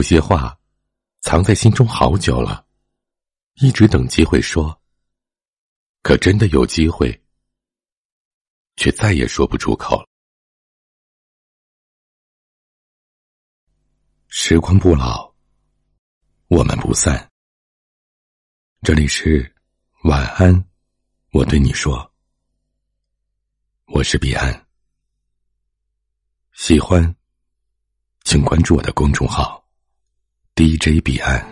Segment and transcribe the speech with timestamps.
[0.00, 0.58] 有些话
[1.20, 2.66] 藏在心中好久了，
[3.56, 4.80] 一直等机会说。
[6.00, 7.22] 可真的有机会，
[8.76, 10.02] 却再也说不出口。
[14.28, 15.30] 时光不老，
[16.46, 17.30] 我们不散。
[18.80, 19.54] 这里是
[20.04, 20.64] 晚安，
[21.32, 22.10] 我对你说，
[23.84, 24.66] 我是彼岸。
[26.54, 27.14] 喜欢，
[28.24, 29.59] 请关注我的公众号
[30.62, 31.42] DJ 彼岸。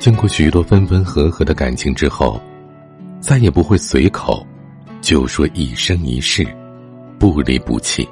[0.00, 2.42] 经过许多分分合合的感情之后，
[3.20, 4.44] 再也不会随口
[5.00, 6.44] 就说一生一世
[7.20, 8.08] 不离不弃。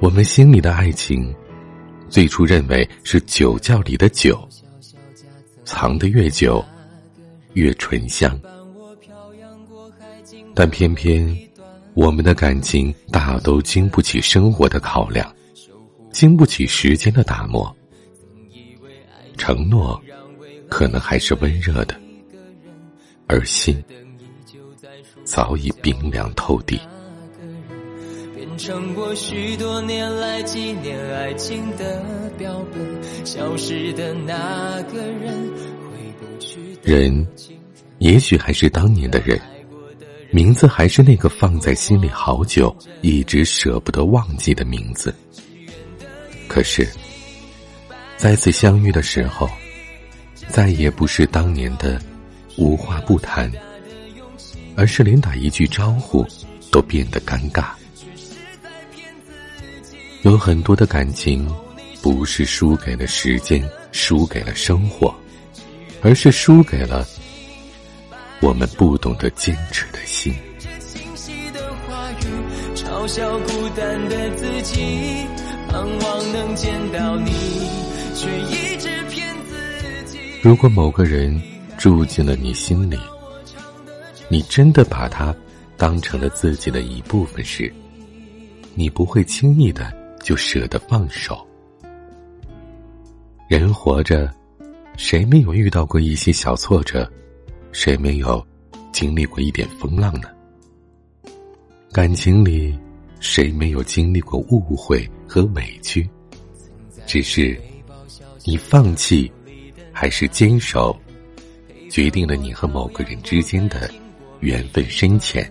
[0.00, 1.34] 我们心里的爱情，
[2.08, 4.48] 最初认为是酒窖里的酒，
[5.66, 6.64] 藏得越久
[7.52, 8.34] 越醇香。
[10.54, 11.36] 但偏偏
[11.94, 15.34] 我们的感情大都经不起生活的考量，
[16.12, 17.74] 经不起时间的打磨。
[19.36, 20.00] 承诺，
[20.68, 21.98] 可能还是温热的，
[23.26, 23.82] 而心
[25.24, 26.78] 早已冰凉透底。
[28.34, 35.32] 变成我许多年来纪念爱情的标本，消失的那个人，
[35.90, 36.60] 回不去。
[36.82, 37.26] 人，
[37.98, 39.40] 也许还是当年的人，
[40.32, 45.14] 名字还是那个放在心里好久，一直舍不得忘记的名字。
[46.48, 46.88] 可是。
[48.16, 49.50] 再次相遇的时候，
[50.48, 52.00] 再也不是当年的
[52.56, 53.50] 无话不谈，
[54.76, 56.24] 而是连打一句招呼
[56.70, 57.70] 都变得尴尬。
[60.22, 61.52] 有很多的感情，
[62.00, 65.12] 不是输给了时间，输给了生活，
[66.00, 67.04] 而是输给了
[68.40, 70.11] 我们不懂得坚持的心。
[73.02, 75.26] 嘲笑孤单的自己，
[75.68, 77.32] 盼望能见到你。
[78.14, 80.20] 却一直骗自己。
[80.40, 81.42] 如果某个人
[81.76, 82.96] 住进了你心里，
[84.28, 85.34] 你真的把他
[85.76, 87.72] 当成了自己的一部分时，
[88.76, 91.44] 你不会轻易的就舍得放手。
[93.48, 94.32] 人活着，
[94.96, 97.10] 谁没有遇到过一些小挫折？
[97.72, 98.46] 谁没有
[98.92, 100.28] 经历过一点风浪呢？
[101.90, 102.78] 感情里，
[103.22, 106.06] 谁没有经历过误会和委屈？
[107.06, 107.58] 只是。
[108.44, 109.30] 你放弃
[109.92, 111.00] 还是坚守，
[111.88, 113.88] 决定了你和某个人之间的
[114.40, 115.48] 缘分深浅，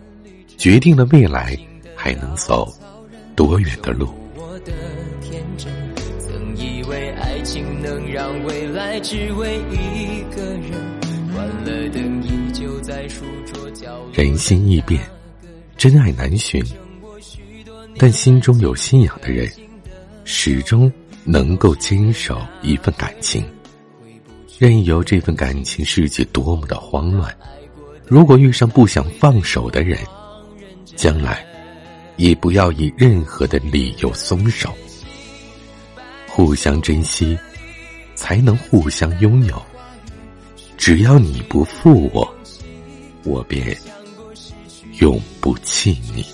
[0.58, 1.58] 决定了未来
[1.96, 2.70] 还能走
[3.34, 4.10] 多远的路。
[6.20, 10.72] 曾以为爱情能让未来只为一个人，
[11.34, 14.12] 关了灯依旧在书桌角落。
[14.12, 15.02] 人心易变，
[15.78, 16.62] 真爱难寻，
[17.98, 19.50] 但心中有信仰的人，
[20.24, 20.92] 始终。
[21.24, 23.46] 能够坚守一份感情，
[24.58, 27.32] 任由这份感情世界多么的慌乱，
[28.08, 30.00] 如果遇上不想放手的人，
[30.96, 31.46] 将来
[32.18, 34.74] 也不要以任何的理由松手。
[36.28, 37.38] 互相珍惜，
[38.16, 39.62] 才能互相拥有。
[40.76, 42.36] 只要你不负我，
[43.24, 43.78] 我便
[45.00, 46.26] 永不弃你。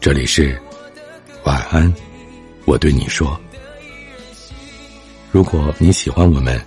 [0.00, 0.56] 这里是
[1.42, 1.92] 晚安，
[2.66, 3.38] 我对你说。
[5.32, 6.60] 如果你喜欢我们，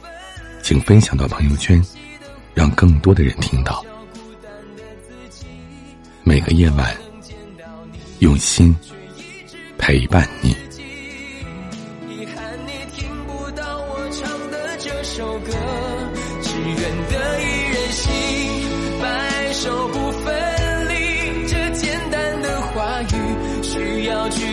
[0.62, 1.81] 请分享到朋友圈，
[2.53, 3.84] 让更多的人听到。
[6.24, 6.96] 每个夜晚，
[8.19, 8.75] 用心
[9.78, 10.53] 陪伴你。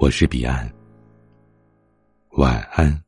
[0.00, 0.72] 我是彼岸，
[2.36, 3.07] 晚安。